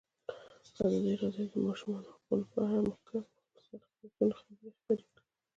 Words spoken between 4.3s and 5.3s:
خبرې خپرې کړي.